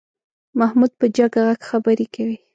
[0.59, 2.37] محمود په جګ غږ خبرې کوي.